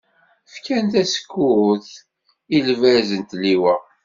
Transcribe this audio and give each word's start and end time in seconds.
Fkan 0.53 0.85
tasekkurt, 0.93 1.87
i 2.55 2.57
lbaz 2.67 3.09
n 3.19 3.21
tliwa. 3.29 3.75